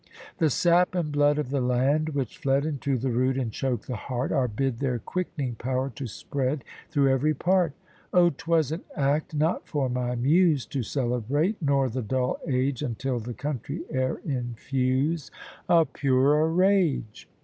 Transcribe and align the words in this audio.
The 0.39 0.49
sap 0.49 0.95
and 0.95 1.11
blood 1.11 1.37
of 1.37 1.51
the 1.51 1.61
land, 1.61 2.15
which 2.15 2.39
fled 2.39 2.65
Into 2.65 2.97
the 2.97 3.11
root, 3.11 3.37
and 3.37 3.51
choked 3.51 3.85
the 3.85 3.95
heart, 3.95 4.31
Are 4.31 4.47
bid 4.47 4.79
their 4.79 4.97
quick'ning 4.97 5.53
power 5.59 5.91
to 5.91 6.07
spread 6.07 6.63
Through 6.89 7.09
every 7.11 7.35
part. 7.35 7.73
O 8.11 8.31
'twas 8.31 8.71
an 8.71 8.81
act, 8.95 9.35
not 9.35 9.67
for 9.67 9.89
my 9.89 10.15
muse 10.15 10.65
To 10.65 10.81
celebrate, 10.81 11.61
nor 11.61 11.87
the 11.87 12.01
dull 12.01 12.39
age, 12.47 12.81
Until 12.81 13.19
the 13.19 13.35
country 13.35 13.83
air 13.91 14.17
infuse 14.25 15.29
A 15.69 15.85
purer 15.85 16.49
rage. 16.51 17.29